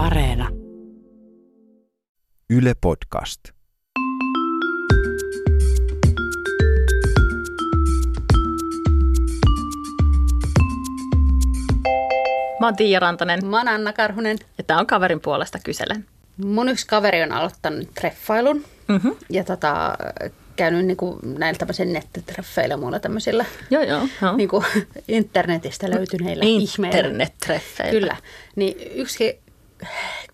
Areena. 0.00 0.48
Yle 2.50 2.72
Podcast. 2.80 3.40
Mä 12.60 12.66
oon 12.66 12.76
Tiia 12.76 13.00
Rantanen 13.00 13.46
Mä 13.46 13.56
oon 13.58 13.68
Anna 13.68 13.92
Karhunen. 13.92 14.38
ja 14.58 14.64
tää 14.64 14.78
on 14.78 14.86
kaverin 14.86 15.20
puolesta 15.20 15.58
kyselen. 15.64 16.06
Mun 16.44 16.68
yksi 16.68 16.86
kaveri 16.86 17.22
on 17.22 17.32
aloittanut 17.32 17.94
treffailun 17.94 18.64
Mm-hmm. 18.88 19.16
ja 19.30 19.44
tota, 19.44 19.96
käynyt 20.56 20.86
niinku 20.86 21.18
näillä 21.38 21.58
tämmöisillä 21.58 21.92
nettitreffeillä 21.92 22.72
ja 22.72 22.76
muilla 22.76 23.00
tämmöisillä 23.00 23.44
Joo, 23.70 23.82
joo. 23.82 24.00
joo. 24.22 24.36
niinku 24.36 24.64
internetistä 25.08 25.90
löytyneillä 25.90 26.44
ihmeillä. 26.46 26.98
Internet-treffeillä. 26.98 27.90
Kyllä. 28.00 28.16
Niin 28.56 28.76
yksi 28.94 29.40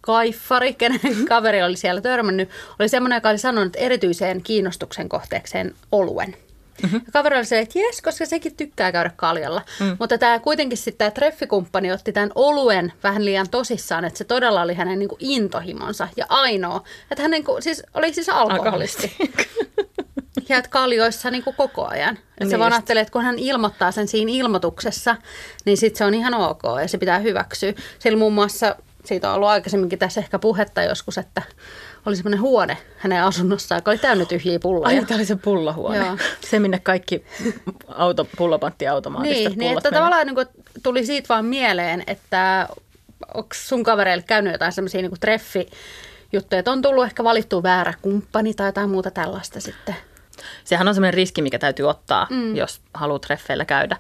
kaiffari, 0.01 0.75
kenen 0.75 1.01
kaveri 1.29 1.63
oli 1.63 1.77
siellä 1.77 2.01
törmännyt, 2.01 2.49
oli 2.79 2.89
semmoinen, 2.89 3.17
joka 3.17 3.29
oli 3.29 3.39
sanonut 3.39 3.77
erityiseen 3.77 4.43
kiinnostuksen 4.43 5.09
kohteekseen 5.09 5.75
oluen. 5.93 6.37
Mm-hmm. 6.83 7.01
Ja 7.07 7.13
kaveri 7.13 7.37
oli 7.37 7.45
se, 7.45 7.59
että 7.59 7.79
jes, 7.79 8.03
koska 8.03 8.27
sekin 8.27 8.57
tykkää 8.57 8.93
käydä 8.93 9.11
kaljalla. 9.17 9.63
Mm. 9.81 9.97
Mutta 10.01 10.19
tämä 10.19 10.39
kuitenkin 10.39 10.79
sitten 10.79 10.99
tämä 10.99 11.11
treffikumppani 11.11 11.93
otti 11.93 12.13
tämän 12.13 12.33
oluen 12.35 12.93
vähän 13.03 13.25
liian 13.25 13.49
tosissaan, 13.51 14.05
että 14.05 14.19
se 14.19 14.25
todella 14.25 14.63
oli 14.63 14.75
hänen 14.75 14.99
niinku 14.99 15.17
intohimonsa 15.21 16.09
ja 16.17 16.27
ainoa. 16.29 16.83
Että 17.11 17.23
hän 17.23 17.31
niinku, 17.31 17.57
siis, 17.61 17.83
oli 17.95 18.15
siis 18.15 18.29
alkoholisti. 18.29 19.17
Ja 20.49 20.59
että 20.59 20.71
kaljoissa 20.71 21.31
niin 21.31 21.45
kuin 21.45 21.57
koko 21.57 21.87
ajan. 21.87 22.17
Että 22.17 22.31
Niin 22.41 22.51
se 22.51 22.59
vaan 22.59 22.73
ajattelee, 22.73 23.01
että 23.01 23.13
kun 23.13 23.23
hän 23.23 23.39
ilmoittaa 23.39 23.91
sen 23.91 24.09
siinä 24.09 24.33
ilmoituksessa, 24.35 25.17
niin 25.65 25.77
sitten 25.77 25.99
se 25.99 26.05
on 26.05 26.15
ihan 26.15 26.35
ok 26.35 26.63
ja 26.81 26.89
se 26.89 26.99
pitää 26.99 27.19
hyväksyä. 27.19 27.73
Sillä 27.99 28.19
muun 28.19 28.33
muassa, 28.33 28.77
siitä 29.07 29.29
on 29.29 29.35
ollut 29.35 29.49
aikaisemminkin 29.49 29.99
tässä 29.99 30.21
ehkä 30.21 30.39
puhetta 30.39 30.83
joskus, 30.83 31.19
että 31.19 31.43
oli 32.07 32.17
semmoinen 32.17 32.41
huone 32.41 32.79
hänen 32.99 33.23
asunnossaan, 33.23 33.79
joka 33.79 33.91
oli 33.91 33.99
täynnä 33.99 34.25
tyhjiä 34.25 34.59
pulloja. 34.59 34.99
Ai, 34.99 35.05
tämä 35.05 35.19
oli 35.19 35.25
se 35.25 35.37
pullahuone. 35.37 35.99
Joo. 35.99 36.17
Se, 36.41 36.59
minne 36.59 36.79
kaikki 36.79 37.25
auto, 37.89 38.27
pullopanttiautomaatista 38.37 39.49
niin, 39.49 39.59
niin 39.59 39.77
että 39.77 39.91
tavallaan 39.91 40.27
niin 40.27 40.35
kuin, 40.35 40.47
tuli 40.83 41.07
siitä 41.07 41.29
vaan 41.29 41.45
mieleen, 41.45 42.05
että 42.07 42.69
onko 43.35 43.49
sun 43.55 43.85
kavereille 43.85 44.25
käynyt 44.27 44.53
jotain 44.53 44.73
semmoisia 44.73 45.03
niin 45.03 45.21
treffi 45.21 45.69
juttuja, 46.33 46.59
että 46.59 46.73
on 46.73 46.83
tullut 46.83 47.05
ehkä 47.05 47.25
valittu 47.25 47.63
väärä 47.63 47.95
kumppani 48.03 48.55
tai 48.55 48.69
jotain 48.69 48.91
muuta 48.91 49.11
tällaista 49.11 49.61
sitten. 49.61 49.97
Sehän 50.65 50.89
on 50.89 50.95
semmoinen 50.95 51.15
riski, 51.15 51.43
mikä 51.43 51.59
täytyy 51.59 51.89
ottaa, 51.89 52.27
mm. 52.31 52.57
jos 52.57 52.81
haluat 52.95 53.23
treffeillä 53.23 53.65
käydä. 53.65 53.97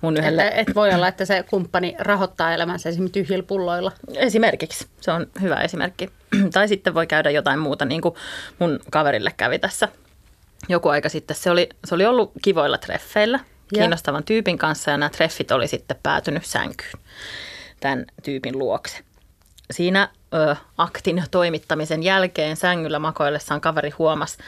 Mun 0.00 0.16
yhdelle... 0.16 0.46
Että 0.46 0.60
et 0.60 0.74
voi 0.74 0.94
olla, 0.94 1.08
että 1.08 1.24
se 1.24 1.44
kumppani 1.50 1.94
rahoittaa 1.98 2.54
elämänsä 2.54 2.88
esimerkiksi 2.88 3.22
tyhjillä 3.22 3.42
pulloilla. 3.46 3.92
Esimerkiksi. 4.14 4.86
Se 5.00 5.10
on 5.10 5.26
hyvä 5.40 5.56
esimerkki. 5.56 6.10
tai 6.52 6.68
sitten 6.68 6.94
voi 6.94 7.06
käydä 7.06 7.30
jotain 7.30 7.58
muuta, 7.58 7.84
niin 7.84 8.00
kuin 8.00 8.14
mun 8.58 8.80
kaverille 8.90 9.32
kävi 9.36 9.58
tässä 9.58 9.88
joku 10.68 10.88
aika 10.88 11.08
sitten. 11.08 11.36
Se 11.36 11.50
oli, 11.50 11.68
se 11.84 11.94
oli 11.94 12.06
ollut 12.06 12.32
kivoilla 12.42 12.78
treffeillä 12.78 13.38
Ja. 13.72 13.78
kiinnostavan 13.78 14.24
tyypin 14.24 14.58
kanssa 14.58 14.90
ja 14.90 14.96
nämä 14.96 15.10
treffit 15.10 15.50
oli 15.50 15.68
sitten 15.68 15.96
päätynyt 16.02 16.44
sänkyyn 16.44 16.92
tämän 17.80 18.06
tyypin 18.22 18.58
luokse. 18.58 18.98
Siinä 19.70 20.08
ö, 20.34 20.56
aktin 20.78 21.24
toimittamisen 21.30 22.02
jälkeen 22.02 22.56
sängyllä 22.56 22.98
makoillessaan 22.98 23.60
kaveri 23.60 23.90
huomasi 23.90 24.38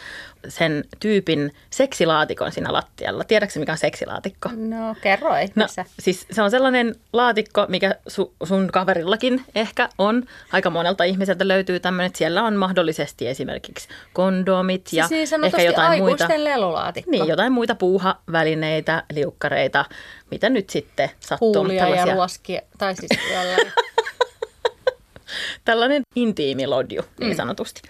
sen 0.49 0.85
tyypin 1.01 1.55
seksilaatikon 1.71 2.53
siinä 2.53 2.73
lattialla. 2.73 3.25
Tiedätkö 3.25 3.59
mikä 3.59 3.73
on 3.73 3.79
seksilaatikko? 3.79 4.51
No 4.57 4.97
kerro, 5.03 5.37
ei 5.37 5.49
No, 5.55 5.67
siis 5.99 6.27
se 6.31 6.43
on 6.43 6.51
sellainen 6.51 6.95
laatikko, 7.13 7.67
mikä 7.69 7.95
su, 8.07 8.35
sun 8.45 8.69
kaverillakin 8.73 9.45
ehkä 9.55 9.89
on. 9.99 10.25
Aika 10.53 10.71
monelta 10.71 11.05
ihmiseltä 11.05 11.49
löytyy 11.49 11.81
tämmöinen, 11.81 12.07
että 12.07 12.19
siellä 12.19 12.43
on 12.43 12.57
mahdollisesti 12.57 13.29
esimerkiksi 13.29 13.89
kondomit 14.13 14.89
ja 14.93 15.09
siis 15.09 15.33
ehkä 15.33 15.63
jotain 15.63 16.03
muita. 16.03 16.29
lelulaatikko. 16.37 17.11
Niin, 17.11 17.29
jotain 17.29 17.53
muita 17.53 17.75
puuhavälineitä, 17.75 19.03
liukkareita, 19.13 19.85
mitä 20.31 20.49
nyt 20.49 20.71
sitten 20.71 21.11
sattuu. 21.21 21.55
Huulia 21.55 21.89
ja 21.89 22.15
ruoskia, 22.15 22.61
tai 22.79 22.95
siis 22.97 23.11
jollain. 23.35 23.73
Tällainen 25.65 26.03
intiimi 26.17 26.67
lodju, 26.67 27.03
niin 27.21 27.37
sanotusti. 27.37 27.83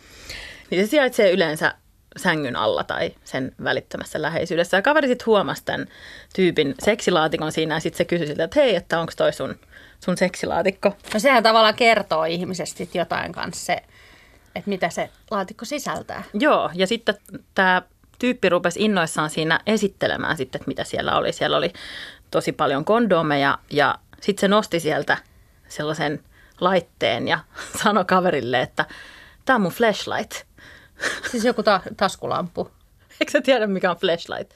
Niin 0.70 0.86
se 0.86 0.90
sijaitsee 0.90 1.30
yleensä 1.30 1.74
sängyn 2.16 2.56
alla 2.56 2.84
tai 2.84 3.14
sen 3.24 3.52
välittömässä 3.64 4.22
läheisyydessä. 4.22 4.76
Ja 4.76 4.82
kaveri 4.82 5.08
sitten 5.08 5.26
huomasi 5.26 5.64
tämän 5.64 5.86
tyypin 6.34 6.74
seksilaatikon 6.78 7.52
siinä 7.52 7.74
ja 7.74 7.80
sitten 7.80 7.98
se 7.98 8.04
kysyi 8.04 8.26
siltä, 8.26 8.44
että 8.44 8.60
hei, 8.60 8.76
että 8.76 9.00
onko 9.00 9.12
toi 9.16 9.32
sun, 9.32 9.58
sun 10.04 10.16
seksilaatikko? 10.16 10.96
No 11.14 11.20
sehän 11.20 11.42
tavallaan 11.42 11.74
kertoo 11.74 12.24
ihmisestä 12.24 12.84
jotain 12.94 13.32
kanssa 13.32 13.64
se, 13.64 13.82
että 14.54 14.70
mitä 14.70 14.90
se 14.90 15.10
laatikko 15.30 15.64
sisältää. 15.64 16.22
Joo, 16.34 16.70
ja 16.74 16.86
sitten 16.86 17.14
tämä 17.54 17.82
tyyppi 18.18 18.48
rupesi 18.48 18.84
innoissaan 18.84 19.30
siinä 19.30 19.60
esittelemään 19.66 20.36
sitten, 20.36 20.58
että 20.58 20.68
mitä 20.68 20.84
siellä 20.84 21.16
oli. 21.16 21.32
Siellä 21.32 21.56
oli 21.56 21.72
tosi 22.30 22.52
paljon 22.52 22.84
kondomeja 22.84 23.58
ja 23.70 23.98
sitten 24.20 24.40
se 24.40 24.48
nosti 24.48 24.80
sieltä 24.80 25.16
sellaisen 25.68 26.20
laitteen 26.60 27.28
ja 27.28 27.38
sanoi 27.82 28.04
kaverille, 28.04 28.60
että 28.62 28.84
tämä 29.44 29.54
on 29.54 29.60
mun 29.62 29.72
flashlight. 29.72 30.32
Siis 31.30 31.44
joku 31.44 31.62
ta- 31.62 31.80
taskulamppu. 31.96 32.70
Eikö 33.20 33.30
sä 33.32 33.40
tiedä, 33.40 33.66
mikä 33.66 33.90
on 33.90 33.96
flashlight? 33.96 34.50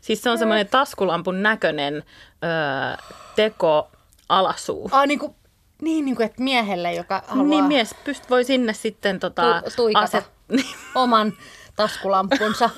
Siis 0.00 0.22
se 0.22 0.30
on 0.30 0.38
semmoinen 0.38 0.68
taskulampun 0.68 1.42
näköinen 1.42 1.94
öö, 1.94 3.06
teko 3.36 3.90
alasuu. 4.28 4.88
Ah, 4.92 5.06
niin 5.06 5.18
kuin, 5.18 5.34
niin, 5.82 6.04
niin 6.04 6.16
kuin, 6.16 6.26
että 6.26 6.42
miehelle, 6.42 6.94
joka 6.94 7.22
haluaa 7.26 7.48
Niin 7.48 7.64
mies 7.64 7.94
pyst 8.04 8.30
voi 8.30 8.44
sinne 8.44 8.72
sitten 8.72 9.20
tota, 9.20 9.62
Tu- 9.64 9.70
tuikata. 9.76 10.22
Niin, 10.48 10.74
oman 10.94 11.32
taskulampunsa. 11.76 12.70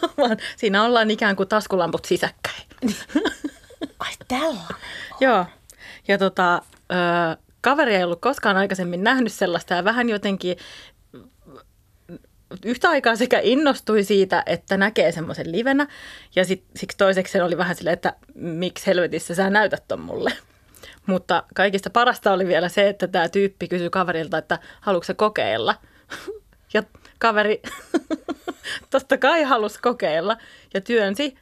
siinä 0.57 0.85
ollaan 0.85 1.11
ikään 1.11 1.37
kuin 1.37 1.49
taskulamput 1.49 2.05
sisäkkäin. 2.05 2.63
Ai 3.99 4.13
tällainen. 4.29 4.77
Joo. 5.21 5.47
Ja 6.09 6.19
tota, 6.19 6.55
ö, 6.55 7.37
kaveri 7.63 7.95
ei 7.95 8.05
ollut 8.05 8.21
koskaan 8.21 8.57
aikaisemmin 8.57 9.05
nähnyt 9.05 9.33
sellaista 9.33 9.75
ja 9.75 9.85
vähän 9.85 10.09
jotenkin 10.09 10.57
yhtä 12.65 12.89
aikaa 12.89 13.17
sekä 13.17 13.41
innostui 13.43 14.05
siitä, 14.05 14.43
että 14.47 14.77
näkee 14.77 15.13
semmoisen 15.13 15.53
livenä 15.53 15.87
ja 16.37 16.45
sit, 16.45 16.65
siksi 16.77 16.97
toiseksi 16.97 17.33
se 17.33 17.43
oli 17.43 17.57
vähän 17.57 17.77
silleen, 17.77 17.95
että 17.95 18.17
miksi 18.35 18.87
helvetissä 18.87 19.35
sä 19.35 19.51
näytät 19.51 19.85
ton 19.89 20.01
mulle. 20.01 20.33
Mutta 21.07 21.43
kaikista 21.55 21.91
parasta 21.91 22.33
oli 22.33 22.47
vielä 22.47 22.69
se, 22.69 22.89
että 22.89 23.09
tämä 23.09 23.29
tyyppi 23.29 23.69
kysyi 23.69 23.91
kaverilta, 23.91 24.39
että 24.39 24.59
haluatko 24.81 25.15
kokeilla. 25.17 25.75
Ja 26.75 26.83
kaveri 27.19 27.63
totta 28.91 29.19
kai 29.19 29.43
halusi 29.43 29.81
kokeilla 29.81 30.37
ja 30.75 30.81
työnsi 30.81 31.35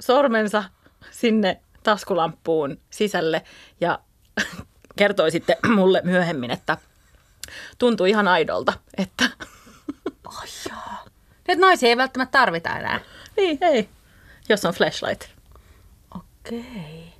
sormensa 0.00 0.64
sinne 1.10 1.60
taskulampuun 1.82 2.80
sisälle 2.90 3.42
ja 3.80 3.98
kertoi 4.98 5.30
sitten 5.30 5.56
mulle 5.76 6.00
myöhemmin, 6.04 6.50
että 6.50 6.76
tuntui 7.78 8.10
ihan 8.10 8.28
aidolta, 8.28 8.72
että 8.96 9.24
Nyt 11.48 11.58
naisia 11.58 11.88
ei 11.88 11.96
välttämättä 11.96 12.38
tarvita 12.38 12.78
enää. 12.78 13.00
niin, 13.36 13.58
ei, 13.60 13.88
jos 14.48 14.64
on 14.64 14.74
flashlight. 14.74 15.24
Okei. 16.16 17.12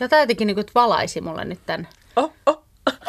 Jotain 0.00 0.20
jotenkin 0.20 0.46
niin 0.46 0.66
valaisi 0.74 1.20
mulle 1.20 1.44
nyt 1.44 1.60
tämän. 1.66 1.88
Oh, 2.16 2.32
oh. 2.46 2.64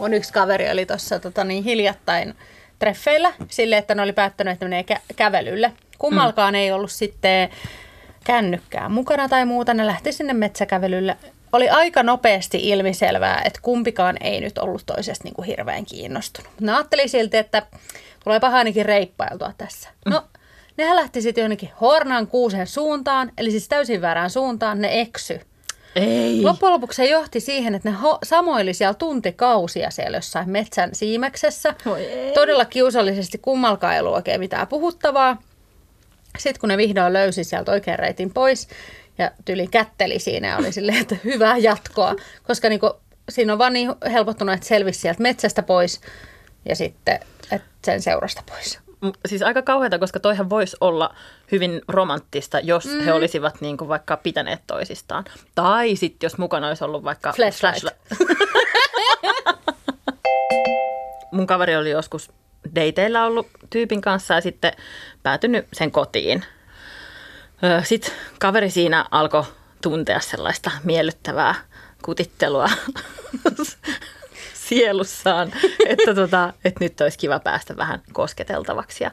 Mun 0.00 0.14
yksi 0.14 0.32
kaveri 0.32 0.70
oli 0.70 0.86
tuossa 0.86 1.18
tota, 1.18 1.44
niin 1.44 1.64
hiljattain 1.64 2.34
treffeillä 2.78 3.32
sille, 3.48 3.76
että 3.76 3.94
ne 3.94 4.02
oli 4.02 4.12
päättänyt, 4.12 4.52
että 4.52 4.64
menee 4.64 4.84
kä- 4.94 5.14
kävelylle. 5.16 5.72
Kummalkaan 5.98 6.54
mm. 6.54 6.58
ei 6.58 6.72
ollut 6.72 6.92
sitten 6.92 7.50
kännykkää 8.26 8.88
mukana 8.88 9.28
tai 9.28 9.44
muuta. 9.44 9.74
Ne 9.74 9.86
lähti 9.86 10.12
sinne 10.12 10.32
metsäkävelylle. 10.32 11.16
Oli 11.52 11.68
aika 11.68 12.02
nopeasti 12.02 12.68
ilmiselvää, 12.68 13.42
että 13.44 13.60
kumpikaan 13.62 14.16
ei 14.20 14.40
nyt 14.40 14.58
ollut 14.58 14.82
toisesta 14.86 15.24
niin 15.24 15.34
kuin 15.34 15.46
hirveän 15.46 15.84
kiinnostunut. 15.84 16.50
Ne 16.60 16.72
ajatteli 16.72 17.08
silti, 17.08 17.36
että 17.36 17.62
tulee 18.24 18.40
ainakin 18.42 18.86
reippailtua 18.86 19.52
tässä. 19.58 19.88
No, 20.06 20.24
nehän 20.76 20.96
lähti 20.96 21.22
sitten 21.22 21.42
jonnekin 21.42 21.70
Hornan 21.80 22.26
kuusen 22.26 22.66
suuntaan, 22.66 23.32
eli 23.38 23.50
siis 23.50 23.68
täysin 23.68 24.00
väärään 24.00 24.30
suuntaan. 24.30 24.80
Ne 24.80 25.00
eksy. 25.00 25.40
Ei. 25.96 26.42
Loppujen 26.42 26.72
lopuksi 26.72 26.96
se 26.96 27.04
johti 27.04 27.40
siihen, 27.40 27.74
että 27.74 27.90
ne 27.90 27.96
ho- 27.96 28.18
samoili 28.22 28.74
siellä 28.74 28.94
tuntikausia 28.94 29.90
siellä 29.90 30.16
jossain 30.16 30.50
metsän 30.50 30.90
siimeksessä. 30.92 31.74
Todella 32.34 32.64
kiusallisesti 32.64 33.38
kummalkaan 33.38 33.94
ei 33.94 34.00
ollut 34.00 34.14
oikein 34.14 34.40
mitään 34.40 34.66
puhuttavaa. 34.66 35.36
Sitten 36.38 36.60
kun 36.60 36.68
ne 36.68 36.76
vihdoin 36.76 37.12
löysi 37.12 37.44
sieltä 37.44 37.72
oikean 37.72 37.98
reitin 37.98 38.32
pois 38.34 38.68
ja 39.18 39.30
tyli 39.44 39.66
kätteli 39.66 40.18
siinä 40.18 40.48
ja 40.48 40.56
oli 40.56 40.72
silleen, 40.72 40.98
että 40.98 41.16
hyvää 41.24 41.56
jatkoa. 41.56 42.14
Koska 42.42 42.68
niinku, 42.68 42.90
siinä 43.28 43.52
on 43.52 43.58
vaan 43.58 43.72
niin 43.72 43.94
helpottunut, 44.12 44.54
että 44.54 44.66
selvisi 44.66 45.00
sieltä 45.00 45.22
metsästä 45.22 45.62
pois 45.62 46.00
ja 46.68 46.76
sitten 46.76 47.20
että 47.50 47.68
sen 47.84 48.02
seurasta 48.02 48.42
pois. 48.46 48.78
siis 49.26 49.42
aika 49.42 49.62
kauheata, 49.62 49.98
koska 49.98 50.20
toihan 50.20 50.50
voisi 50.50 50.76
olla 50.80 51.14
hyvin 51.52 51.80
romanttista, 51.88 52.60
jos 52.60 52.84
mm. 52.84 53.00
he 53.00 53.12
olisivat 53.12 53.60
niin 53.60 53.76
kuin 53.76 53.88
vaikka 53.88 54.16
pitäneet 54.16 54.60
toisistaan. 54.66 55.24
Tai 55.54 55.96
sitten 55.96 56.26
jos 56.26 56.38
mukana 56.38 56.68
olisi 56.68 56.84
ollut 56.84 57.04
vaikka 57.04 57.32
Flashlight. 57.32 57.84
Mun 61.32 61.46
kaveri 61.46 61.76
oli 61.76 61.90
joskus 61.90 62.30
dateilla 62.74 63.24
ollut 63.24 63.48
tyypin 63.70 64.00
kanssa 64.00 64.34
ja 64.34 64.40
sitten 64.40 64.72
päätynyt 65.22 65.66
sen 65.72 65.90
kotiin. 65.90 66.44
Sitten 67.82 68.12
kaveri 68.38 68.70
siinä 68.70 69.04
alkoi 69.10 69.44
tuntea 69.82 70.20
sellaista 70.20 70.70
miellyttävää 70.84 71.54
kutittelua 72.02 72.70
sielussaan, 74.68 75.52
että, 75.86 76.14
tota, 76.14 76.52
että 76.64 76.84
nyt 76.84 77.00
olisi 77.00 77.18
kiva 77.18 77.38
päästä 77.38 77.76
vähän 77.76 78.02
kosketeltavaksi. 78.12 79.04
Ja 79.04 79.10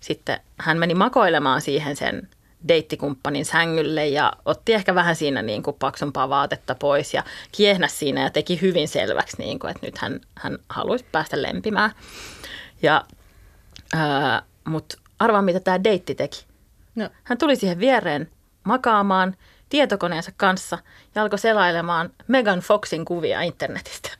sitten 0.00 0.40
hän 0.58 0.78
meni 0.78 0.94
makoilemaan 0.94 1.60
siihen 1.60 1.96
sen 1.96 2.28
deittikumppanin 2.68 3.44
sängylle 3.44 4.06
ja 4.06 4.32
otti 4.44 4.74
ehkä 4.74 4.94
vähän 4.94 5.16
siinä 5.16 5.42
niin 5.42 5.62
kuin 5.62 5.76
paksumpaa 5.78 6.28
vaatetta 6.28 6.74
pois 6.74 7.14
ja 7.14 7.24
kiehnä 7.52 7.88
siinä 7.88 8.22
ja 8.22 8.30
teki 8.30 8.60
hyvin 8.60 8.88
selväksi, 8.88 9.36
niin 9.38 9.58
kuin, 9.58 9.70
että 9.70 9.86
nyt 9.86 9.98
hän, 9.98 10.20
hän 10.34 10.58
haluaisi 10.68 11.04
päästä 11.12 11.42
lempimään. 11.42 11.90
Ja, 12.82 13.04
ää, 13.92 14.42
mut 14.64 14.96
arvaa, 15.18 15.42
mitä 15.42 15.60
tämä 15.60 15.84
deitti 15.84 16.14
teki. 16.14 16.44
No. 16.94 17.10
Hän 17.24 17.38
tuli 17.38 17.56
siihen 17.56 17.78
viereen 17.78 18.30
makaamaan 18.64 19.36
tietokoneensa 19.68 20.32
kanssa 20.36 20.78
ja 21.14 21.22
alkoi 21.22 21.38
selailemaan 21.38 22.10
Megan 22.28 22.60
Foxin 22.60 23.04
kuvia 23.04 23.42
internetistä. 23.42 24.10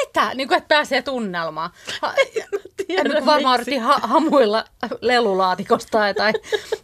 Mitä? 0.00 0.34
Niin 0.34 0.48
kuin, 0.48 0.58
että 0.58 0.68
pääsee 0.68 1.02
tunnelmaan. 1.02 1.70
Ha, 2.02 2.14
tiedä, 2.86 3.10
kuin 3.10 3.26
varmaan 3.26 3.60
ha- 3.82 4.00
hamuilla 4.02 4.64
lelulaatikosta 5.00 5.90
tai, 5.90 6.14
tai 6.14 6.32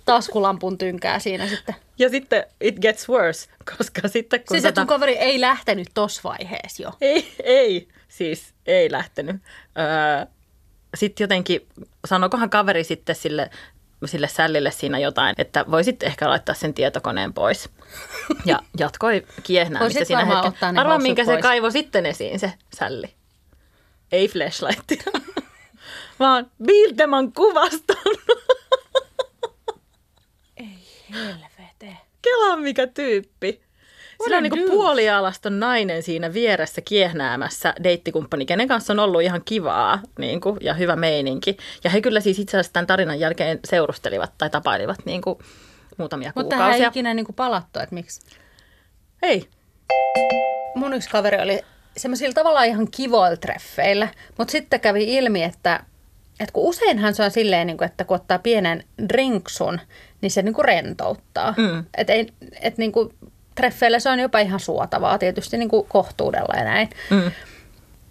taskulampun 0.05 0.79
tynkää 0.79 1.19
siinä 1.19 1.47
sitten. 1.47 1.75
Ja 1.99 2.09
sitten 2.09 2.45
it 2.61 2.79
gets 2.81 3.09
worse, 3.09 3.49
koska 3.77 4.09
sitten 4.09 4.41
kun 4.41 4.55
Siis 4.55 4.65
että 4.65 4.81
sun 4.81 4.89
kaveri 4.89 5.17
ei 5.17 5.41
lähtenyt 5.41 5.89
tossa 5.95 6.21
vaiheessa 6.25 6.83
jo. 6.83 6.93
Ei, 7.01 7.33
ei, 7.43 7.89
siis 8.09 8.55
ei 8.67 8.93
lähtenyt. 8.93 9.37
Öö, 9.79 10.27
sitten 10.97 11.25
jotenkin, 11.25 11.69
sanokohan 12.05 12.51
kaveri 12.51 12.85
sitten 12.85 13.15
sille, 13.15 13.51
sille 14.05 14.29
sällille 14.29 14.71
siinä 14.71 14.99
jotain, 14.99 15.35
että 15.39 15.65
voisit 15.71 16.03
ehkä 16.03 16.29
laittaa 16.29 16.55
sen 16.55 16.75
tietokoneen 16.75 17.33
pois. 17.33 17.71
Ja 18.45 18.59
jatkoi 18.79 19.27
kiehnäämistä 19.43 20.05
siinä 20.05 20.25
hetken. 20.25 20.79
Arvaa, 20.79 20.99
minkä 20.99 21.25
se 21.25 21.33
pois. 21.33 21.43
kaivo 21.43 21.71
sitten 21.71 22.07
esiin 22.07 22.39
se 22.39 22.53
sälli. 22.77 23.15
Ei 24.13 24.29
flashlight, 24.29 24.93
vaan 26.21 26.51
Bildeman 26.65 27.33
kuvaston. 27.33 28.15
Helvete. 31.11 31.97
Kela 32.23 32.57
mikä 32.57 32.87
tyyppi. 32.87 33.63
Sillä 34.25 34.37
on 34.37 34.43
niinku 34.43 34.57
douche. 34.57 34.73
puolialaston 34.73 35.61
nainen 35.61 36.03
siinä 36.03 36.33
vieressä 36.33 36.81
kiehnäämässä 36.81 37.75
deittikumppani, 37.83 38.47
kenen 38.47 38.69
kanssa 38.69 38.93
on 38.93 38.99
ollut 38.99 39.23
ihan 39.23 39.43
kivaa 39.45 40.01
niinku, 40.19 40.57
ja 40.61 40.75
hyvä 40.75 40.97
meininki. 40.97 41.57
Ja 41.85 41.91
he 41.91 42.01
kyllä 42.01 42.21
siis 42.21 42.39
itse 42.39 42.57
asiassa 42.57 42.73
tämän 42.73 42.87
tarinan 42.87 43.21
jälkeen 43.21 43.59
seurustelivat 43.65 44.33
tai 44.39 44.51
tapailivat 44.51 44.99
niinku, 45.05 45.41
muutamia 45.97 46.33
Mutta 46.35 46.57
hän 46.57 46.65
ei 46.65 46.69
kuukausia. 46.69 46.89
ikinä 46.89 47.15
niin 47.15 47.27
kuin 47.27 47.37
palattu, 47.37 47.81
että 47.81 47.95
miksi. 47.95 48.21
Ei. 49.23 49.49
Mun 50.75 50.95
yksi 50.95 51.11
kaveri 51.11 51.43
oli 51.43 51.61
semmoisilla 51.97 52.35
tavallaan 52.35 52.67
ihan 52.67 52.91
kivoilla 52.91 53.37
treffeillä, 53.37 54.09
mutta 54.39 54.53
sitten 54.53 54.81
kävi 54.81 55.17
ilmi, 55.17 55.43
että, 55.43 55.85
että 56.41 56.53
kun 56.53 56.65
useinhan 56.65 57.15
se 57.15 57.23
on 57.23 57.31
silleen, 57.31 57.67
niin 57.67 57.79
kuin, 57.79 57.87
että 57.87 58.05
kun 58.05 58.15
ottaa 58.15 58.39
pienen 58.39 58.85
drinksun, 59.09 59.81
niin 60.21 60.31
se 60.31 60.43
niin 60.43 60.55
kuin 60.55 60.65
rentouttaa. 60.65 61.55
Mm. 61.57 61.85
Et 61.97 62.11
ei, 62.11 62.33
et 62.61 62.79
niin 62.79 62.93
kuin, 62.93 63.15
treffeillä 63.55 63.99
se 63.99 64.11
on 64.11 64.19
jopa 64.19 64.39
ihan 64.39 64.61
suotavaa, 64.61 65.19
tietysti 65.19 65.59
niin 65.59 65.69
kuin 65.69 65.87
kohtuudella 65.89 66.55
ja 66.57 66.65
näin. 66.65 66.91
Mm. 67.11 67.31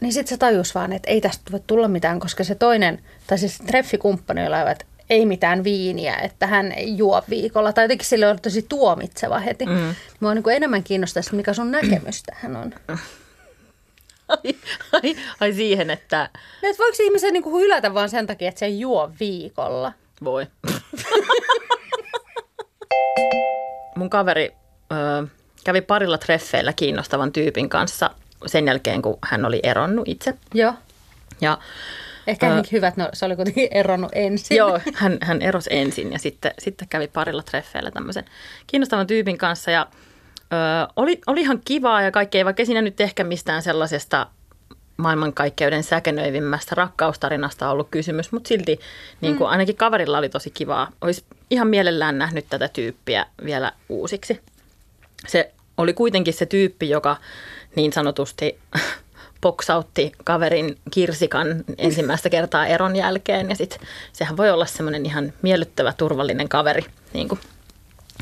Niin 0.01 0.13
sitten 0.13 0.29
se 0.29 0.37
tajus 0.37 0.75
vaan, 0.75 0.93
että 0.93 1.11
ei 1.11 1.21
tästä 1.21 1.51
voi 1.51 1.59
tulla 1.67 1.87
mitään, 1.87 2.19
koska 2.19 2.43
se 2.43 2.55
toinen, 2.55 3.03
tai 3.27 3.37
siis 3.37 3.57
treffikumppani 3.57 4.41
aivan, 4.41 4.71
että 4.71 4.85
ei 5.09 5.25
mitään 5.25 5.63
viiniä, 5.63 6.15
että 6.15 6.47
hän 6.47 6.71
ei 6.71 6.97
juo 6.97 7.23
viikolla. 7.29 7.73
Tai 7.73 7.83
jotenkin 7.83 8.07
sille 8.07 8.27
oli 8.27 8.37
tosi 8.37 8.65
tuomitseva 8.69 9.39
heti. 9.39 9.65
Mm. 9.65 9.95
Mua 10.19 10.33
niin 10.33 10.43
kuin 10.43 10.55
enemmän 10.55 10.83
kiinnostaisi, 10.83 11.35
mikä 11.35 11.53
sun 11.53 11.71
näkemys 11.71 12.23
tähän 12.23 12.55
on. 12.55 12.73
Ai, 14.27 14.55
ai, 14.91 15.15
ai 15.39 15.53
siihen, 15.53 15.89
että 15.89 16.29
No, 16.63 16.69
että 16.69 16.83
voiko 16.83 16.97
ihmisen 17.03 17.33
niin 17.33 17.43
kuin 17.43 17.63
hylätä 17.63 17.93
vaan 17.93 18.09
sen 18.09 18.27
takia, 18.27 18.49
että 18.49 18.59
se 18.59 18.65
ei 18.65 18.79
juo 18.79 19.11
viikolla? 19.19 19.93
voi. 20.23 20.47
Mun 23.95 24.09
kaveri 24.09 24.51
ö, 24.91 25.27
kävi 25.63 25.81
parilla 25.81 26.17
treffeillä 26.17 26.73
kiinnostavan 26.73 27.31
tyypin 27.31 27.69
kanssa 27.69 28.09
sen 28.45 28.67
jälkeen, 28.67 29.01
kun 29.01 29.17
hän 29.21 29.45
oli 29.45 29.59
eronnut 29.63 30.07
itse. 30.07 30.33
Joo. 30.53 30.73
Ja 31.41 31.57
Ehkä 32.27 32.47
Ää. 32.47 32.59
uh, 32.59 32.65
hyvä, 32.71 32.87
että 32.87 33.03
no, 33.03 33.09
se 33.13 33.25
oli 33.25 33.35
kuitenkin 33.35 33.67
eronnut 33.71 34.11
ensin. 34.15 34.57
Joo, 34.57 34.79
hän, 34.93 35.17
hän 35.21 35.41
erosi 35.41 35.69
ensin 35.73 36.11
ja 36.13 36.19
sitten, 36.19 36.53
sitten 36.59 36.87
kävi 36.87 37.07
parilla 37.07 37.43
treffeillä 37.43 37.91
tämmöisen 37.91 38.25
kiinnostavan 38.67 39.07
tyypin 39.07 39.37
kanssa 39.37 39.71
ja 39.71 39.87
ö, 40.35 40.91
oli, 40.95 41.21
oli 41.27 41.41
ihan 41.41 41.61
kivaa 41.65 42.01
ja 42.01 42.11
kaikkea, 42.11 42.45
vaikka 42.45 42.65
siinä 42.65 42.81
nyt 42.81 43.01
ehkä 43.01 43.23
mistään 43.23 43.61
sellaisesta 43.61 44.27
maailmankaikkeuden 44.97 45.83
säkenöivimmästä 45.83 46.75
rakkaustarinasta 46.75 47.69
ollut 47.69 47.87
kysymys, 47.91 48.31
mutta 48.31 48.47
silti 48.47 48.79
niin 49.21 49.35
kuin 49.37 49.49
ainakin 49.49 49.75
kaverilla 49.75 50.17
oli 50.17 50.29
tosi 50.29 50.49
kivaa. 50.49 50.91
Olisi 51.01 51.23
ihan 51.49 51.67
mielellään 51.67 52.17
nähnyt 52.17 52.45
tätä 52.49 52.67
tyyppiä 52.67 53.25
vielä 53.45 53.71
uusiksi. 53.89 54.41
Se 55.27 55.51
oli 55.77 55.93
kuitenkin 55.93 56.33
se 56.33 56.45
tyyppi, 56.45 56.89
joka 56.89 57.17
niin 57.75 57.93
sanotusti 57.93 58.59
poksautti 59.41 60.11
kaverin 60.23 60.77
kirsikan 60.91 61.63
ensimmäistä 61.77 62.29
kertaa 62.29 62.67
eron 62.67 62.95
jälkeen. 62.95 63.49
Ja 63.49 63.55
sit 63.55 63.79
sehän 64.13 64.37
voi 64.37 64.49
olla 64.49 64.65
semmoinen 64.65 65.05
ihan 65.05 65.33
miellyttävä, 65.41 65.93
turvallinen 65.93 66.49
kaveri 66.49 66.85
niin 67.13 67.27
kuin 67.27 67.39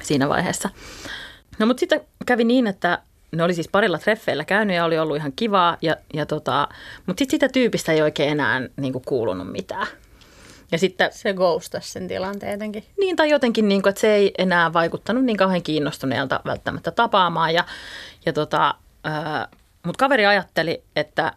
siinä 0.03 0.29
vaiheessa. 0.29 0.69
No 1.59 1.65
mutta 1.65 1.79
sitten 1.79 2.01
kävi 2.25 2.44
niin, 2.44 2.67
että 2.67 3.00
ne 3.31 3.43
oli 3.43 3.53
siis 3.53 3.67
parilla 3.67 3.97
treffeillä 3.97 4.45
käynyt 4.45 4.75
ja 4.75 4.85
oli 4.85 5.00
ollut 5.00 5.17
ihan 5.17 5.33
kivaa. 5.35 5.77
Ja, 5.81 5.95
ja 6.13 6.25
tota, 6.25 6.67
mutta 7.05 7.21
sitten 7.21 7.35
sitä 7.35 7.50
tyypistä 7.50 7.91
ei 7.91 8.01
oikein 8.01 8.29
enää 8.29 8.61
niin 8.77 8.93
kuin 8.93 9.03
kuulunut 9.05 9.51
mitään. 9.51 9.88
Ja 10.71 10.77
sitten 10.77 11.09
Se 11.13 11.33
ghostasi 11.33 11.91
sen 11.91 12.07
tilanteen 12.07 12.51
jotenkin. 12.51 12.83
niin, 12.99 13.15
tai 13.15 13.29
jotenkin, 13.29 13.67
niin 13.67 13.81
kuin, 13.81 13.89
että 13.89 14.01
se 14.01 14.15
ei 14.15 14.31
enää 14.37 14.73
vaikuttanut 14.73 15.23
niin 15.25 15.37
kauhean 15.37 15.63
kiinnostuneelta 15.63 16.39
välttämättä 16.45 16.91
tapaamaan. 16.91 17.53
Ja, 17.53 17.63
ja 18.25 18.33
tota, 18.33 18.75
mutta 19.85 19.99
kaveri 19.99 20.25
ajatteli, 20.25 20.83
että 20.95 21.33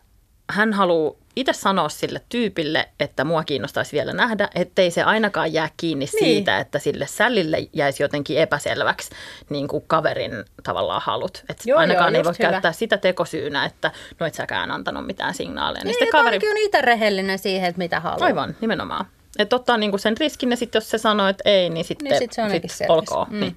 hän 0.51 0.73
haluaa 0.73 1.15
itse 1.37 1.53
sanoa 1.53 1.89
sille 1.89 2.21
tyypille, 2.29 2.89
että 3.01 3.25
mua 3.25 3.45
kiinnostaisi 3.45 3.93
vielä 3.93 4.13
nähdä, 4.13 4.49
ettei 4.55 4.91
se 4.91 5.03
ainakaan 5.03 5.53
jää 5.53 5.69
kiinni 5.77 6.05
Niin. 6.05 6.13
niin. 6.25 6.35
siitä, 6.37 6.59
että 6.59 6.79
sille 6.79 7.07
sällille 7.07 7.59
jäisi 7.73 8.03
jotenkin 8.03 8.39
epäselväksi 8.39 9.11
niin 9.51 9.69
kuin 9.69 9.85
kaverin 9.87 10.45
tavallaan 10.63 11.03
halut. 11.05 11.45
Että 11.49 11.63
Joo, 11.67 11.79
ainakaan 11.79 12.15
joo, 12.15 12.19
ei 12.21 12.25
voi 12.25 12.33
hyvä. 12.39 12.51
käyttää 12.51 12.73
sitä 12.73 12.97
tekosyynä, 12.97 13.65
että 13.65 13.91
no 14.21 14.27
et 14.27 14.35
säkään 14.35 14.71
antanut 14.71 15.07
mitään 15.07 15.35
signaaleja. 15.35 15.85
Niin, 15.85 16.03
että 16.05 16.19
ainakin 16.19 16.51
on 16.51 16.57
itse 16.59 16.81
rehellinen 16.81 17.39
siihen, 17.39 17.69
että 17.69 17.79
mitä 17.79 18.01
haluaa. 18.01 18.27
Aivan, 18.27 18.57
nimenomaan. 18.61 19.07
Että 19.41 19.57
ottaa 19.57 19.77
niinku 19.77 19.99
sen 19.99 20.17
riskin 20.17 20.51
ja 20.51 20.57
sitten 20.57 20.77
jos 20.81 20.91
se 20.91 20.99
sanoo, 20.99 21.27
että 21.29 21.43
ei, 21.51 21.71
niin 21.71 21.85
sitten 21.85 22.09
Niin 22.09 22.19
sit 22.19 22.33
se 22.33 22.61
selvä. 22.69 22.95
olkoon. 22.95 23.27
Mm. 23.31 23.41
Niin. 23.41 23.57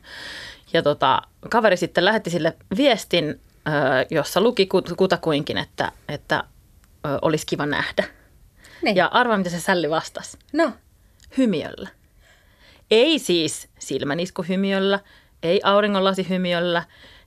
Ja 0.74 0.82
tota, 0.84 1.22
kaveri 1.50 1.78
sitten 1.78 2.06
lähetti 2.06 2.30
sille 2.30 2.54
viestin, 2.78 3.42
jossa 4.10 4.42
luki 4.42 4.70
kut- 4.76 4.96
kutakuinkin, 4.96 5.58
että, 5.58 5.92
että 6.10 6.44
olisi 7.22 7.46
kiva 7.46 7.66
nähdä. 7.66 8.04
Niin. 8.82 8.96
Ja 8.96 9.08
arvaa, 9.08 9.38
mitä 9.38 9.50
se 9.50 9.60
sälli 9.60 9.90
vastasi. 9.90 10.38
No, 10.54 10.72
Hymiöllä. 11.38 11.90
Ei 12.92 13.20
siis 13.20 13.68
silmäniskuhymiöllä, 13.80 15.00
ei 15.44 15.62
auringonlasihymiöllä, 15.64 16.84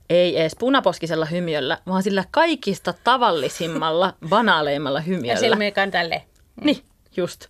ei 0.09 0.39
edes 0.39 0.55
punaposkisella 0.59 1.25
hymiöllä, 1.25 1.77
vaan 1.87 2.03
sillä 2.03 2.23
kaikista 2.31 2.93
tavallisimmalla, 3.03 4.13
banaaleimmalla 4.29 4.99
ja 4.99 5.03
hymiöllä. 5.03 5.39
silmiikan 5.39 5.91
tälle. 5.91 6.23
Niin, 6.63 6.83
just. 7.17 7.47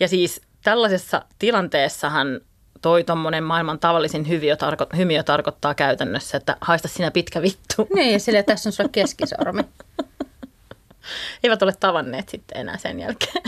Ja 0.00 0.08
siis 0.08 0.40
tällaisessa 0.64 1.24
tilanteessahan 1.38 2.40
toi 2.82 3.04
tommonen 3.04 3.44
maailman 3.44 3.78
tavallisin 3.78 4.28
hymiö, 4.28 4.56
tarko- 4.56 4.96
hymiö 4.96 5.22
tarkoittaa 5.22 5.74
käytännössä, 5.74 6.36
että 6.36 6.56
haista 6.60 6.88
sinä 6.88 7.10
pitkä 7.10 7.42
vittu. 7.42 7.88
Niin, 7.94 8.12
ja 8.12 8.18
sille 8.18 8.42
tässä 8.42 8.68
on 8.68 8.72
sulla 8.72 8.90
keskisormi. 8.92 9.62
Eivät 11.44 11.62
ole 11.62 11.72
tavanneet 11.80 12.28
sitten 12.28 12.60
enää 12.60 12.78
sen 12.78 13.00
jälkeen. 13.00 13.42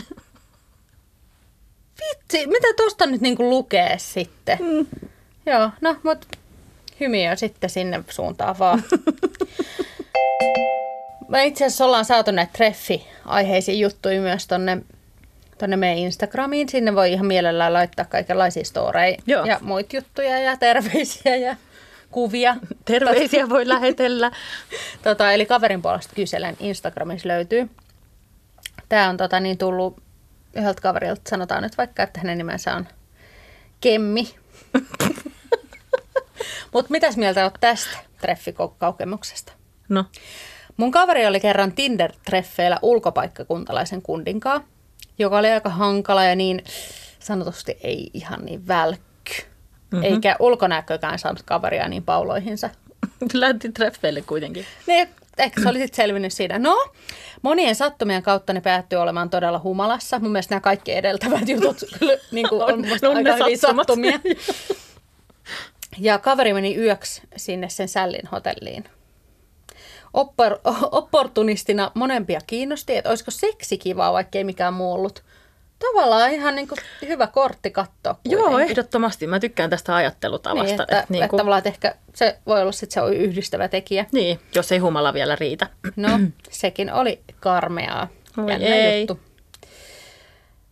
Vitsi, 2.00 2.46
mitä 2.46 2.68
tosta 2.76 3.06
nyt 3.06 3.20
niinku 3.20 3.50
lukee 3.50 3.98
sitten? 3.98 4.58
Mm. 4.60 4.86
Joo, 5.46 5.70
no, 5.80 5.96
mut 6.02 6.26
hymiö 7.00 7.36
sitten 7.36 7.70
sinne 7.70 8.04
suuntaan 8.10 8.58
vaan. 8.58 8.82
Me 11.28 11.46
itse 11.46 11.64
asiassa 11.64 11.84
ollaan 11.84 12.04
saatu 12.04 12.30
näitä 12.30 12.52
treffi-aiheisia 12.52 13.74
juttuja 13.74 14.20
myös 14.20 14.46
tonne 14.46 14.82
tuonne 15.60 15.76
meidän 15.76 15.98
Instagramiin. 15.98 16.68
Sinne 16.68 16.94
voi 16.94 17.12
ihan 17.12 17.26
mielellään 17.26 17.72
laittaa 17.72 18.04
kaikenlaisia 18.04 18.64
storeja 18.64 19.16
Joo. 19.26 19.44
ja 19.44 19.58
muita 19.62 19.96
juttuja 19.96 20.38
ja 20.38 20.56
terveisiä 20.56 21.36
ja 21.36 21.56
kuvia. 22.10 22.56
Terveisiä 22.84 23.48
voi 23.48 23.68
lähetellä. 23.68 24.30
Tota, 25.04 25.32
eli 25.32 25.46
kaverin 25.46 25.82
puolesta 25.82 26.14
kyselen 26.16 26.56
Instagramissa 26.60 27.28
löytyy. 27.28 27.70
Tämä 28.88 29.08
on 29.08 29.16
tota, 29.16 29.40
niin 29.40 29.58
tullut 29.58 30.02
yhdeltä 30.56 30.82
kaverilta, 30.82 31.22
sanotaan 31.28 31.62
nyt 31.62 31.78
vaikka, 31.78 32.02
että 32.02 32.20
hänen 32.20 32.38
nimensä 32.38 32.74
on 32.74 32.88
Kemmi. 33.80 34.34
Mutta 36.72 36.90
mitäs 36.90 37.16
mieltä 37.16 37.42
olet 37.42 37.54
tästä 37.60 37.98
treffikokemuksesta? 38.20 39.52
No, 39.88 40.04
Mun 40.80 40.90
kaveri 40.90 41.26
oli 41.26 41.40
kerran 41.40 41.72
Tinder-treffeillä 41.72 42.78
ulkopaikkakuntalaisen 42.82 44.02
kundinkaa, 44.02 44.64
joka 45.20 45.38
oli 45.38 45.50
aika 45.50 45.68
hankala 45.68 46.24
ja 46.24 46.34
niin 46.36 46.64
sanotusti 47.18 47.78
ei 47.82 48.10
ihan 48.14 48.44
niin 48.44 48.68
välkky. 48.68 49.32
Mm-hmm. 49.90 50.04
Eikä 50.04 50.36
ulkonäkökään 50.38 51.18
saanut 51.18 51.42
kaveria 51.42 51.88
niin 51.88 52.02
pauloihinsa. 52.02 52.70
lähti 53.32 53.72
treffeille 53.72 54.22
kuitenkin. 54.22 54.66
Niin, 54.86 55.08
ehkä 55.38 55.62
se 55.62 55.68
oli 55.68 55.78
sitten 55.78 55.96
selvinnyt 55.96 56.32
siinä. 56.32 56.58
No, 56.58 56.92
monien 57.42 57.74
sattumien 57.74 58.22
kautta 58.22 58.52
ne 58.52 58.60
päättyi 58.60 58.98
olemaan 58.98 59.30
todella 59.30 59.60
humalassa. 59.64 60.18
Mun 60.18 60.32
mielestä 60.32 60.54
nämä 60.54 60.60
kaikki 60.60 60.92
edeltävät 60.92 61.48
jutut 61.48 61.76
kyllä 61.98 62.16
niin 62.32 62.48
kuin 62.48 62.62
on, 62.62 62.70
On- 62.70 63.10
on 63.10 63.16
aika 63.16 63.34
hyviä 63.34 63.56
sattumia. 63.56 64.20
Ja 65.98 66.18
kaveri 66.18 66.52
meni 66.52 66.76
yöksi 66.76 67.22
sinne 67.36 67.68
sen 67.68 67.88
sällin 67.88 68.26
hotelliin. 68.32 68.84
Oppor, 70.14 70.58
opportunistina 71.00 71.90
monempia 71.94 72.40
kiinnosti, 72.46 72.96
että 72.96 73.10
olisiko 73.10 73.30
seksi 73.30 73.78
kivaa, 73.78 74.12
vaikka 74.12 74.38
ei 74.38 74.44
mikään 74.44 74.74
muu 74.74 74.92
ollut. 74.92 75.22
Tavallaan 75.78 76.32
ihan 76.32 76.54
niin 76.54 76.68
kuin 76.68 76.78
hyvä 77.08 77.26
kortti 77.26 77.70
katsoa 77.70 78.16
Joo, 78.24 78.42
kuitenkin. 78.42 78.70
ehdottomasti. 78.70 79.26
Mä 79.26 79.40
tykkään 79.40 79.70
tästä 79.70 79.94
ajattelutavasta. 79.94 80.64
Niin, 80.64 80.80
että, 80.80 80.98
että, 80.98 81.12
niin, 81.12 81.22
että 81.24 81.36
tavallaan, 81.36 81.58
että 81.58 81.68
ehkä 81.70 81.94
se 82.14 82.38
voi 82.46 82.62
olla 82.62 82.72
sitten 82.72 82.94
se 82.94 83.00
on 83.00 83.14
yhdistävä 83.14 83.68
tekijä. 83.68 84.06
niin, 84.12 84.40
jos 84.54 84.72
ei 84.72 84.78
humala 84.78 85.14
vielä 85.14 85.36
riitä. 85.36 85.66
No, 85.96 86.08
sekin 86.50 86.92
oli 86.92 87.20
karmeaa. 87.40 88.08
Oi 88.38 88.50
Jännä 88.50 88.66
ei. 88.66 89.00
juttu. 89.00 89.20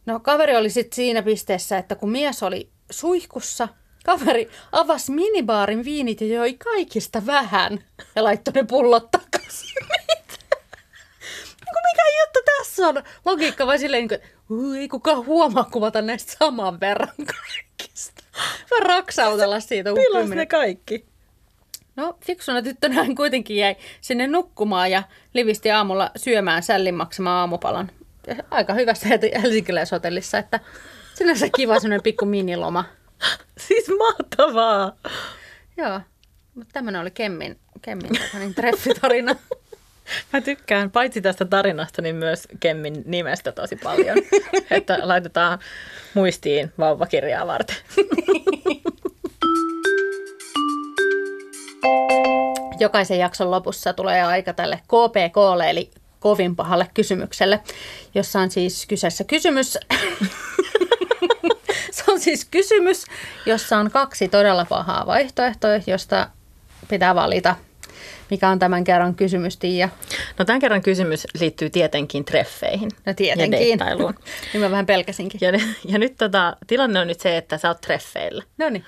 No, 0.06 0.20
kaveri 0.20 0.56
oli 0.56 0.70
sitten 0.70 0.96
siinä 0.96 1.22
pisteessä, 1.22 1.78
että 1.78 1.94
kun 1.94 2.10
mies 2.10 2.42
oli 2.42 2.70
suihkussa, 2.90 3.68
kaveri 4.04 4.50
avasi 4.72 5.12
minibaarin 5.12 5.84
viinit 5.84 6.20
ja 6.20 6.26
joi 6.26 6.54
kaikista 6.54 7.26
vähän 7.26 7.84
ja 8.16 8.24
laittoi 8.24 8.54
ne 8.54 8.64
pullot. 8.64 9.08
Niin 11.64 11.74
mikä 11.90 12.02
juttu 12.20 12.38
tässä 12.58 12.88
on? 12.88 13.02
Logiikka 13.24 13.66
vai 13.66 13.78
silleen, 13.78 14.00
niin 14.00 14.08
kuin, 14.08 14.16
että 14.20 14.28
"Uu, 14.50 14.72
ei 14.72 14.88
kukaan 14.88 15.26
huomaa 15.26 15.64
kuvata 15.64 16.02
näistä 16.02 16.32
saman 16.38 16.80
verran 16.80 17.12
kaikista. 17.16 18.22
Mä 18.70 18.86
raksautella 18.86 19.60
siitä. 19.60 19.90
kun 19.90 19.98
Pilas 19.98 20.28
ne 20.28 20.46
kaikki. 20.46 21.06
No, 21.96 22.18
fiksuna 22.24 22.62
tyttönä 22.62 22.94
hän 22.94 23.14
kuitenkin 23.14 23.56
jäi 23.56 23.76
sinne 24.00 24.26
nukkumaan 24.26 24.90
ja 24.90 25.02
livisti 25.34 25.70
aamulla 25.70 26.10
syömään 26.16 26.62
sällin 26.62 26.94
maksamaan 26.94 27.36
aamupalan. 27.36 27.90
Aika 28.50 28.74
hyvässä 28.74 29.08
helsinkiläishotellissa, 29.42 30.38
että 30.38 30.60
sinänsä 31.14 31.46
kiva 31.56 31.80
semmoinen 31.80 32.02
pikku 32.02 32.24
miniloma. 32.26 32.84
Siis 33.58 33.86
mahtavaa. 33.98 34.92
Joo, 35.76 36.00
mutta 36.54 36.72
tämmöinen 36.72 37.00
oli 37.00 37.10
Kemmin, 37.10 37.58
Kemmin 37.82 38.10
niin, 38.38 38.54
treffitarina. 38.54 39.36
Mä 40.32 40.40
tykkään 40.40 40.90
paitsi 40.90 41.20
tästä 41.20 41.44
tarinasta, 41.44 42.02
niin 42.02 42.16
myös 42.16 42.48
Kemmin 42.60 43.02
nimestä 43.06 43.52
tosi 43.52 43.76
paljon. 43.76 44.16
että 44.70 44.98
laitetaan 45.02 45.58
muistiin 46.14 46.72
vauvakirjaa 46.78 47.46
varten. 47.46 47.76
Jokaisen 52.80 53.18
jakson 53.18 53.50
lopussa 53.50 53.92
tulee 53.92 54.22
aika 54.22 54.52
tälle 54.52 54.80
KPKlle, 54.82 55.70
eli 55.70 55.90
kovin 56.20 56.56
pahalle 56.56 56.90
kysymykselle, 56.94 57.60
jossa 58.14 58.40
on 58.40 58.50
siis 58.50 58.86
kyseessä 58.86 59.24
kysymys. 59.24 59.78
Se 61.90 62.04
on 62.08 62.20
siis 62.20 62.44
kysymys, 62.44 63.04
jossa 63.46 63.78
on 63.78 63.90
kaksi 63.90 64.28
todella 64.28 64.64
pahaa 64.64 65.06
vaihtoehtoa, 65.06 65.70
josta 65.86 66.28
pitää 66.88 67.14
valita. 67.14 67.56
Mikä 68.30 68.48
on 68.48 68.58
tämän 68.58 68.84
kerran 68.84 69.14
kysymys, 69.14 69.56
Tiia? 69.56 69.88
No 70.38 70.44
tämän 70.44 70.60
kerran 70.60 70.82
kysymys 70.82 71.26
liittyy 71.40 71.70
tietenkin 71.70 72.24
treffeihin. 72.24 72.90
No 73.06 73.14
tietenkin. 73.14 73.68
Ja 73.68 73.86
niin 74.52 74.60
mä 74.60 74.70
vähän 74.70 74.86
pelkäsinkin. 74.86 75.40
Ja, 75.42 75.52
ja 75.84 75.98
nyt 75.98 76.16
tota, 76.16 76.56
tilanne 76.66 77.00
on 77.00 77.06
nyt 77.06 77.20
se, 77.20 77.36
että 77.36 77.58
sä 77.58 77.68
oot 77.68 77.80
treffeillä. 77.80 78.42
No 78.58 78.68
niin. 78.68 78.84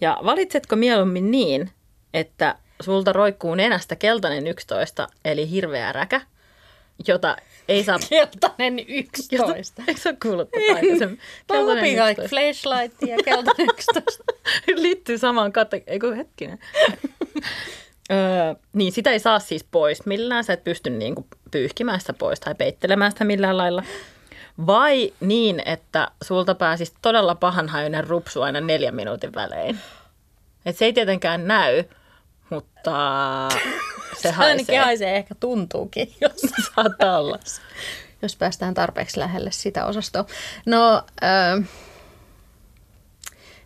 Ja 0.00 0.18
valitsetko 0.24 0.76
mieluummin 0.76 1.30
niin, 1.30 1.70
että 2.14 2.54
sulta 2.80 3.12
roikkuu 3.12 3.54
nenästä 3.54 3.96
keltainen 3.96 4.46
11, 4.46 5.08
eli 5.24 5.50
hirveä 5.50 5.92
räkä, 5.92 6.20
jota 7.08 7.36
ei 7.68 7.84
saa... 7.84 7.98
Keltainen 8.10 8.78
Jota, 8.78 9.54
11. 9.56 9.82
eikö 9.88 10.00
sä 10.00 10.10
ole 10.10 10.16
kuullut 10.22 10.50
tätä 10.50 10.74
aikaisemmin? 10.74 11.20
11. 11.50 12.28
flashlight 12.28 13.02
ja 13.02 13.16
keltainen 13.24 13.66
11. 13.74 14.24
Liittyy 14.74 15.18
samaan 15.18 15.52
kate... 15.52 15.82
Eikö 15.86 16.14
hetkinen? 16.14 16.58
Öö, 18.10 18.54
niin 18.72 18.92
sitä 18.92 19.10
ei 19.10 19.18
saa 19.18 19.38
siis 19.38 19.64
pois 19.70 20.06
millään. 20.06 20.44
Sä 20.44 20.52
et 20.52 20.64
pysty 20.64 20.90
niinku 20.90 21.26
pyyhkimään 21.50 22.00
sitä 22.00 22.12
pois 22.12 22.40
tai 22.40 22.54
peittelemään 22.54 23.12
sitä 23.12 23.24
millään 23.24 23.56
lailla. 23.56 23.82
Vai 24.66 25.12
niin, 25.20 25.62
että 25.64 26.08
sulta 26.22 26.54
pääsisi 26.54 26.92
todella 27.02 27.34
pahanhajuinen 27.34 28.06
rupsu 28.06 28.42
aina 28.42 28.60
neljän 28.60 28.94
minuutin 28.94 29.34
välein. 29.34 29.78
Et 30.66 30.76
se 30.76 30.84
ei 30.84 30.92
tietenkään 30.92 31.46
näy, 31.46 31.84
mutta 32.50 33.48
se 34.16 34.22
Se 34.22 34.28
ainakin 34.38 34.66
haisee. 34.66 34.78
haisee, 34.78 35.16
ehkä 35.16 35.34
tuntuukin, 35.34 36.14
jos, 36.20 36.32
Saattaa 36.74 37.18
olla. 37.18 37.38
jos 38.22 38.36
päästään 38.36 38.74
tarpeeksi 38.74 39.18
lähelle 39.20 39.50
sitä 39.50 39.86
osastoa. 39.86 40.24
No, 40.66 41.02
äh, 41.22 41.68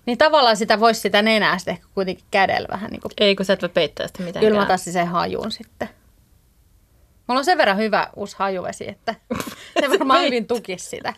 niin 0.06 0.18
tavallaan 0.18 0.56
sitä 0.56 0.80
voisi 0.80 1.00
sitä 1.00 1.22
nenää 1.22 1.58
sitten 1.58 1.72
ehkä 1.72 1.86
kuitenkin 1.94 2.24
kädellä 2.30 2.68
vähän 2.70 2.90
niin 2.90 3.00
kuin 3.00 3.12
Ei, 3.20 3.36
kun 3.36 3.46
sä 3.46 3.52
et 3.52 3.62
voi 3.62 3.68
peittää 3.68 4.06
sitä 4.06 4.18
mitenkään. 4.18 4.44
Kyllä 4.44 4.56
mä 4.56 4.62
ottaisin 4.62 4.92
sen 4.92 5.08
hajun 5.08 5.52
sitten. 5.52 5.88
Mulla 7.26 7.38
on 7.38 7.44
sen 7.44 7.58
verran 7.58 7.76
hyvä 7.76 8.10
uusi 8.16 8.36
hajuvesi, 8.38 8.88
että 8.88 9.14
se 9.80 9.90
varmaan 9.90 10.24
hyvin 10.24 10.46
tukisi 10.46 10.86
sitä. 10.86 11.14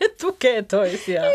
Ne 0.00 0.08
tukee 0.20 0.62
toisiaan. 0.62 1.28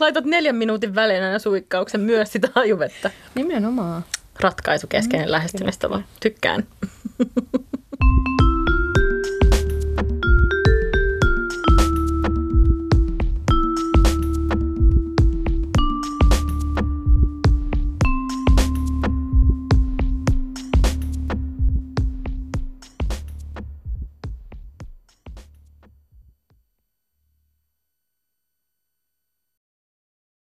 Laitat 0.00 0.24
neljän 0.24 0.56
minuutin 0.56 0.94
välein 0.94 1.24
aina 1.24 1.38
suikkauksen 1.38 2.00
myös 2.00 2.32
sitä 2.32 2.48
hajuvettä. 2.54 3.10
Nimenomaan. 3.34 4.04
Ratkaisukeskeinen 4.40 5.32
lähestymistapa. 5.32 6.02
Tykkään. 6.20 6.66